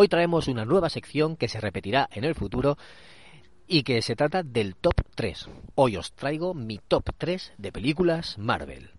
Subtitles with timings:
[0.00, 2.78] Hoy traemos una nueva sección que se repetirá en el futuro
[3.66, 5.48] y que se trata del top 3.
[5.74, 8.92] Hoy os traigo mi top 3 de películas Marvel.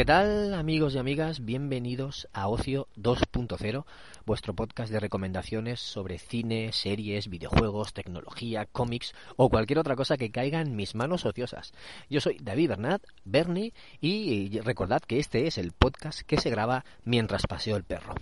[0.00, 1.44] ¿Qué tal amigos y amigas?
[1.44, 3.84] Bienvenidos a Ocio 2.0,
[4.24, 10.30] vuestro podcast de recomendaciones sobre cine, series, videojuegos, tecnología, cómics o cualquier otra cosa que
[10.30, 11.74] caiga en mis manos ociosas.
[12.08, 16.86] Yo soy David Bernat, Bernie, y recordad que este es el podcast que se graba
[17.04, 18.14] mientras paseo el perro.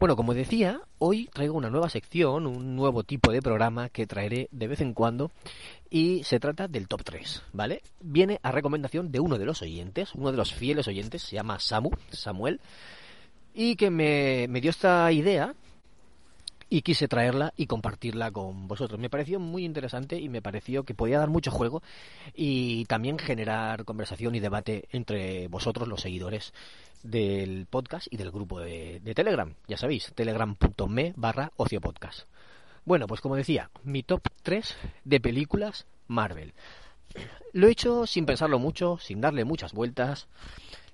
[0.00, 4.48] Bueno, como decía, hoy traigo una nueva sección, un nuevo tipo de programa que traeré
[4.50, 5.30] de vez en cuando
[5.90, 7.82] y se trata del top 3, ¿vale?
[8.00, 11.60] Viene a recomendación de uno de los oyentes, uno de los fieles oyentes, se llama
[11.60, 12.62] Samu, Samuel,
[13.52, 15.54] y que me, me dio esta idea
[16.72, 18.98] y quise traerla y compartirla con vosotros.
[18.98, 21.82] Me pareció muy interesante y me pareció que podía dar mucho juego
[22.32, 26.54] y también generar conversación y debate entre vosotros, los seguidores
[27.02, 29.52] del podcast y del grupo de, Telegram.
[29.66, 32.28] Ya sabéis, telegram.me barra ociopodcast.
[32.84, 36.54] Bueno, pues como decía, mi top 3 de películas Marvel.
[37.52, 40.28] Lo he hecho sin pensarlo mucho, sin darle muchas vueltas,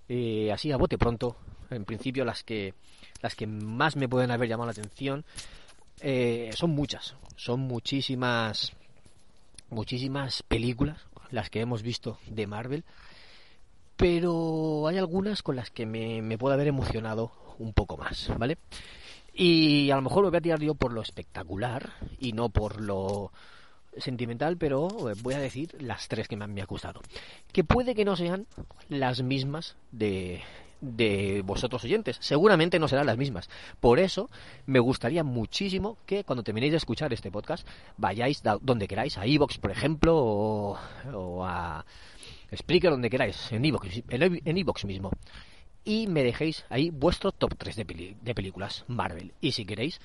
[0.09, 1.37] eh, así a bote pronto.
[1.69, 2.75] En principio las que
[3.23, 5.25] las que más me pueden haber llamado la atención
[6.01, 8.73] eh, son muchas, son muchísimas
[9.69, 10.99] muchísimas películas
[11.31, 12.85] las que hemos visto de Marvel
[13.97, 18.59] pero hay algunas con las que me, me puedo haber emocionado un poco más, ¿vale?
[19.33, 22.81] Y a lo mejor lo voy a tirar yo por lo espectacular y no por
[22.81, 23.33] lo
[23.99, 24.89] sentimental, pero
[25.23, 27.01] voy a decir las tres que me han gustado.
[27.53, 28.47] Que puede que no sean
[28.89, 30.43] las mismas de,
[30.81, 32.17] de vosotros oyentes.
[32.21, 33.49] Seguramente no serán las mismas.
[33.81, 34.31] Por eso
[34.67, 39.59] me gustaría muchísimo que cuando terminéis de escuchar este podcast vayáis donde queráis, a Evox,
[39.59, 40.79] por ejemplo, o,
[41.13, 41.85] o a
[42.51, 45.11] Explique donde queráis, en Evox en mismo.
[45.85, 49.33] Y me dejéis ahí vuestro top 3 de, de películas Marvel.
[49.41, 50.01] Y si queréis,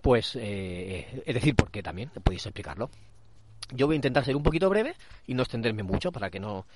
[0.00, 2.90] pues, eh, es decir, porque también podéis explicarlo.
[3.74, 4.94] Yo voy a intentar ser un poquito breve
[5.26, 6.66] y no extenderme mucho para que no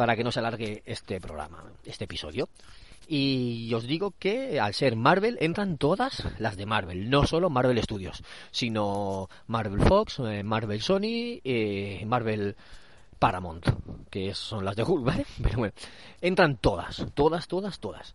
[0.00, 2.48] para que no se alargue este programa, este episodio.
[3.06, 7.82] Y os digo que al ser Marvel entran todas las de Marvel, no solo Marvel
[7.82, 12.56] Studios, sino Marvel Fox, eh, Marvel Sony, eh, Marvel
[13.18, 13.66] Paramount,
[14.08, 15.26] que son las de Hulk, ¿vale?
[15.42, 15.74] Pero bueno,
[16.22, 18.14] entran todas, todas, todas, todas.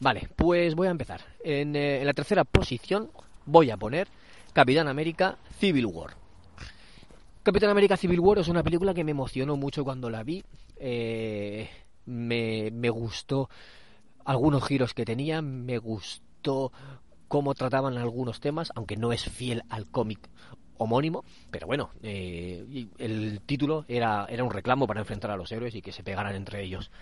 [0.00, 1.22] Vale, pues voy a empezar.
[1.42, 3.10] En, eh, la tercera posición
[3.46, 4.06] voy a poner
[4.52, 6.21] Capitán América Civil War.
[7.42, 10.44] Capitán América Civil War es una película que me emocionó mucho cuando la vi.
[10.76, 11.68] Eh,
[12.06, 13.50] me, me gustó
[14.24, 16.70] algunos giros que tenía, me gustó
[17.26, 20.30] cómo trataban algunos temas, aunque no es fiel al cómic
[20.78, 25.74] homónimo, pero bueno, eh, el título era, era un reclamo para enfrentar a los héroes
[25.74, 26.92] y que se pegaran entre ellos.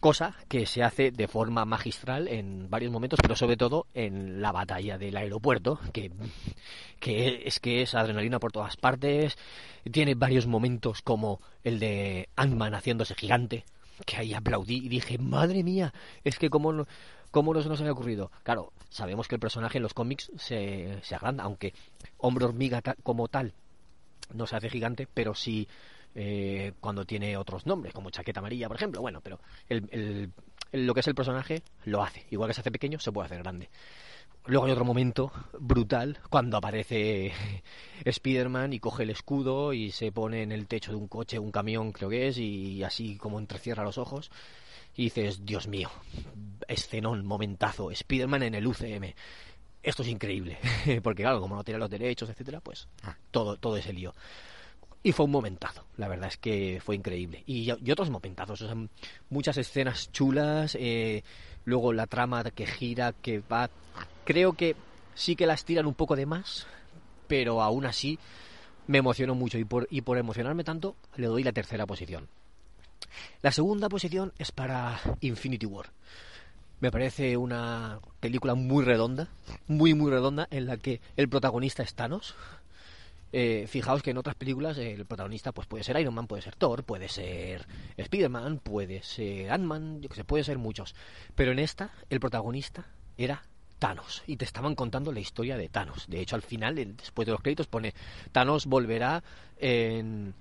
[0.00, 4.52] Cosa que se hace de forma magistral en varios momentos, pero sobre todo en la
[4.52, 6.12] batalla del aeropuerto, que,
[7.44, 9.36] es que es adrenalina por todas partes.
[9.90, 13.64] Tiene varios momentos como el de Ant-Man haciéndose gigante,
[14.06, 15.92] que ahí aplaudí y dije, madre mía,
[16.22, 16.86] es que como
[17.30, 18.30] ¿Cómo no se nos había ocurrido?
[18.42, 21.74] Claro, sabemos que el personaje en los cómics se, se agranda, aunque
[22.16, 23.52] hombre hormiga como tal
[24.32, 25.68] no se hace gigante, pero sí
[26.14, 29.00] eh, cuando tiene otros nombres, como chaqueta amarilla, por ejemplo.
[29.00, 30.32] Bueno, pero el,
[30.72, 32.26] lo que es el personaje lo hace.
[32.30, 33.70] Igual que se hace pequeño, se puede hacer grande.
[34.46, 37.32] Luego hay otro momento brutal cuando aparece
[38.04, 41.50] Spider-Man y coge el escudo y se pone en el techo de un coche, un
[41.50, 44.30] camión creo que es, y así como entrecierra los ojos
[44.98, 45.90] y dices, Dios mío,
[46.66, 49.14] escenón, momentazo, Spider-Man en el UCM.
[49.80, 50.58] Esto es increíble,
[51.04, 53.16] porque claro, como no tiene los derechos, etcétera, pues ah.
[53.30, 54.12] todo, todo ese lío.
[55.02, 57.44] Y fue un momentazo, la verdad es que fue increíble.
[57.46, 58.76] Y, otros momentazos, o sea,
[59.30, 61.22] muchas escenas chulas, eh,
[61.64, 63.70] luego la trama que gira, que va...
[64.24, 64.74] Creo que
[65.14, 66.66] sí que las tiran un poco de más,
[67.28, 68.18] pero aún así
[68.86, 72.28] me emocionó mucho y por, y por emocionarme tanto le doy la tercera posición.
[73.42, 75.90] La segunda posición es para Infinity War.
[76.80, 79.28] Me parece una película muy redonda,
[79.66, 82.34] muy muy redonda, en la que el protagonista es Thanos.
[83.30, 86.56] Eh, fijaos que en otras películas el protagonista pues puede ser Iron Man, puede ser
[86.56, 87.66] Thor, puede ser
[87.96, 90.94] Spider-Man, puede ser Ant-Man, yo que sé, puede ser muchos.
[91.34, 92.86] Pero en esta el protagonista
[93.18, 93.42] era
[93.78, 96.06] Thanos y te estaban contando la historia de Thanos.
[96.08, 97.94] De hecho, al final, después de los créditos, pone
[98.32, 99.22] Thanos volverá
[99.58, 100.34] en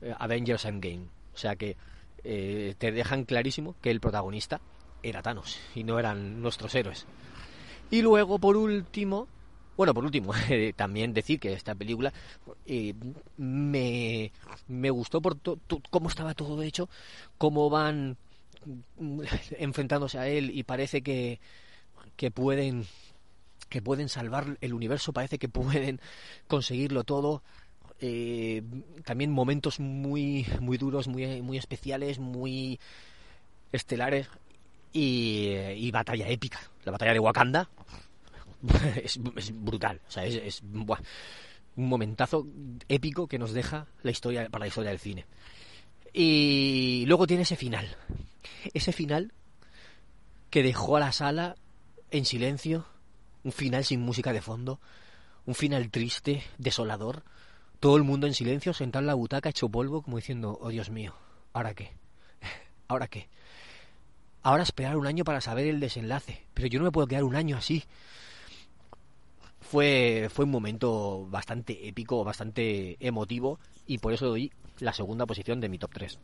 [0.00, 1.06] eh, Avengers Endgame.
[1.34, 1.76] O sea que
[2.24, 4.60] eh, te dejan clarísimo que el protagonista
[5.02, 7.06] era Thanos y no eran nuestros héroes.
[7.90, 9.28] Y luego, por último,
[9.78, 10.32] bueno, por último,
[10.76, 12.12] también decir que esta película
[12.66, 12.94] eh,
[13.36, 14.32] me,
[14.66, 15.38] me, gustó por
[15.88, 16.88] cómo estaba todo hecho,
[17.38, 18.16] cómo van
[19.58, 21.38] enfrentándose a él y parece que,
[22.16, 22.86] que pueden
[23.68, 26.00] que pueden salvar el universo, parece que pueden
[26.48, 27.42] conseguirlo todo.
[28.00, 28.62] Eh,
[29.04, 32.80] también momentos muy muy duros, muy muy especiales, muy
[33.70, 34.28] estelares
[34.92, 36.58] y, batalla épica.
[36.84, 37.68] La batalla de Wakanda
[39.02, 39.18] es,
[39.52, 42.46] brutal, o sea, es, un momentazo
[42.88, 45.26] épico que nos deja la historia para la historia del cine.
[46.12, 47.96] Y luego tiene ese final,
[48.74, 49.32] ese final
[50.50, 51.56] que dejó a la sala
[52.10, 52.86] en silencio,
[53.44, 54.80] un final sin música de fondo,
[55.46, 57.22] un final triste, desolador,
[57.80, 60.90] todo el mundo en silencio, sentado en la butaca, hecho polvo, como diciendo, oh Dios
[60.90, 61.14] mío,
[61.52, 61.92] ¿ahora qué?
[62.88, 63.28] ¿Ahora qué?
[64.42, 67.36] Ahora esperar un año para saber el desenlace, pero yo no me puedo quedar un
[67.36, 67.84] año así.
[69.70, 74.50] Fue, fue un momento bastante épico, bastante emotivo, y por eso doy
[74.80, 76.18] la segunda posición de mi top 3.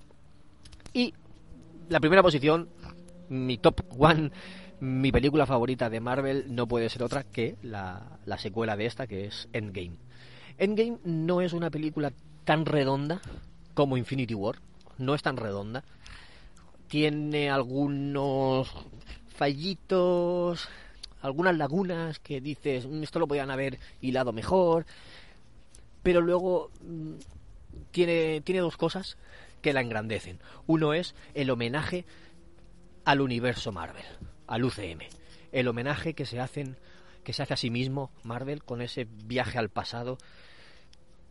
[0.95, 1.13] Y
[1.91, 2.69] la primera posición,
[3.29, 4.31] mi top 1
[4.81, 9.07] mi película favorita de Marvel no puede ser otra que la, la secuela de esta,
[9.07, 9.97] que es Endgame.
[10.59, 12.13] Endgame no es una película
[12.45, 13.21] tan redonda
[13.75, 14.57] como Infinity War,
[14.99, 15.85] no es tan redonda.
[16.89, 18.71] Tiene algunos
[19.37, 20.69] fallitos,
[21.25, 24.85] algunas lagunas que dices, mm, esto lo podían haber hilado mejor,
[26.03, 27.15] pero luego mm,
[27.91, 29.17] tiene, tiene dos cosas
[29.63, 30.39] que la engrandecen.
[30.67, 32.05] Uno es el homenaje
[33.07, 34.05] al universo Marvel
[34.47, 35.01] al UCM.
[35.51, 36.77] El homenaje que se hacen
[37.25, 40.19] que se hace a sí mismo Marvel con ese viaje al pasado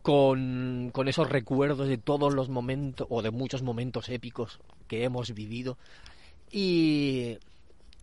[0.02, 4.58] con, con esos recuerdos de todos los momentos o de muchos momentos épicos
[4.88, 5.78] que hemos vivido
[6.50, 7.38] y,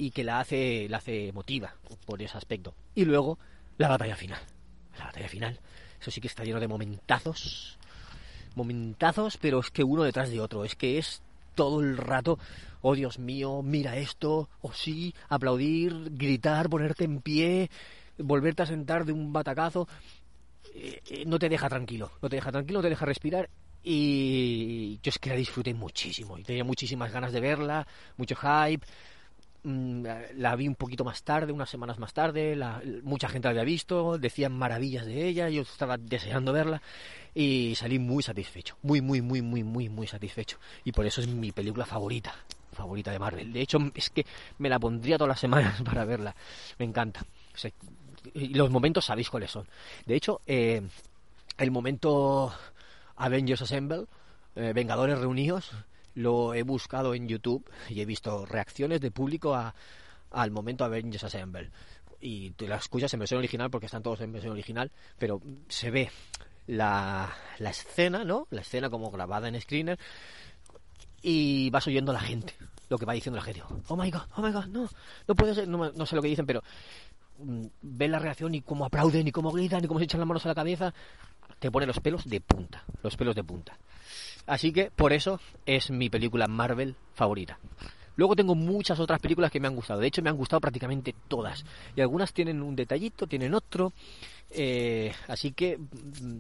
[0.02, 1.76] y que la hace la hace emotiva
[2.08, 2.74] por ese aspecto.
[2.96, 3.38] Y luego
[3.78, 4.40] la batalla final.
[4.98, 5.60] La batalla final.
[6.00, 7.78] Eso sí que está lleno de momentazos.
[8.56, 10.66] Momentazos, pero es que uno detrás de otro.
[10.66, 11.22] Es que es
[11.54, 12.40] todo el rato
[12.82, 17.70] oh Dios mío, mira esto, oh sí, aplaudir, gritar, ponerte en pie,
[18.18, 19.88] volverte a sentar de un batacazo,
[20.74, 23.52] eh, eh, no te deja tranquilo, no te deja tranquilo, no te deja respirar
[23.84, 27.88] y yo es que la disfruté muchísimo y tenía muchísimas ganas de verla,
[28.18, 28.86] mucho hype.
[29.64, 30.06] Mm,
[30.38, 33.64] la vi un poquito más tarde, unas semanas más tarde, la, mucha gente la había
[33.64, 36.82] visto, decían maravillas de ella, yo estaba deseando verla
[37.36, 40.58] y salí muy satisfecho, muy, muy, muy, muy, muy, muy satisfecho.
[40.84, 42.34] Y por eso es mi película favorita,
[42.74, 43.54] favorita de Marvel.
[43.54, 44.26] De hecho, es que
[44.58, 46.36] me la pondría todas las semanas para verla.
[46.80, 47.24] Me encanta.
[48.34, 49.68] los momentos sabéis cuáles son.
[50.08, 50.82] De hecho, eh,
[51.60, 52.52] el momento
[53.16, 54.06] Avengers Assemble,
[54.56, 55.72] eh, Vengadores Reunidos,
[56.16, 59.76] lo he buscado en YouTube y he visto reacciones de público a,
[60.32, 61.72] al momento Avengers Assemble.
[62.20, 65.90] Y tú las escuchas en versión original porque están todos en versión original, pero se
[65.90, 66.12] ve
[66.68, 68.48] la, la escena, ¿no?
[68.52, 69.98] La escena como grabada en screener
[71.22, 72.56] y vas oyendo a la gente,
[72.90, 73.62] lo que va diciendo la gente.
[73.88, 74.90] Oh my god, oh my god, no,
[75.28, 76.64] no puede ser, no, sé lo que dicen, pero
[77.40, 80.28] mm, ves la reacción y cómo aplauden y cómo gritan y cómo se echan las
[80.28, 80.94] manos a la cabeza,
[81.60, 83.78] te pone los pelos de punta, los pelos de punta.
[84.48, 87.60] Así que por eso es mi película Marvel favorita.
[88.16, 90.00] Luego tengo muchas otras películas que me han gustado.
[90.00, 91.66] De hecho, me han gustado prácticamente todas.
[91.96, 93.94] Y algunas tienen un detallito, tienen otro.
[94.50, 96.38] Eh, así que, mm,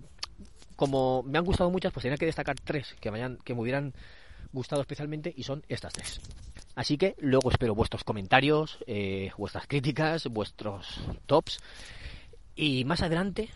[0.75, 3.93] como me han gustado muchas, pues tenía que destacar tres que, me hubieran
[4.51, 6.19] gustado especialmente y son estas tres.
[6.75, 11.59] Así que luego espero vuestros comentarios, eh, vuestras críticas, vuestros tops
[12.55, 13.49] y más adelante,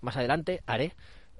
[0.00, 0.92] más adelante haré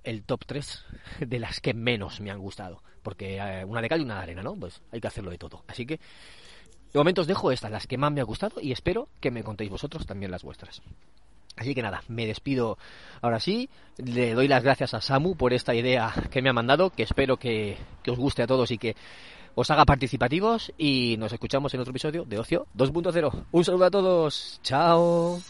[0.04, 0.84] el top 3
[1.20, 4.22] de las que menos me han gustado, porque eh, una de cal y una de
[4.22, 4.54] arena, ¿no?
[4.56, 5.64] Pues hay que hacerlo de todo.
[5.68, 9.08] Así que de momento os dejo estas, las que más me han gustado y espero
[9.20, 10.82] que me contéis vosotros también las vuestras.
[11.56, 12.78] Así que nada, me despido
[13.20, 13.68] ahora sí.
[13.98, 17.36] Le doy las gracias a Samu por esta idea que me ha mandado, que espero
[17.36, 18.96] que, que os guste a todos y que
[19.54, 20.72] os haga participativos.
[20.78, 23.44] Y nos escuchamos en otro episodio de Ocio 2.0.
[23.52, 24.60] Un saludo a todos.
[24.62, 25.40] Chao.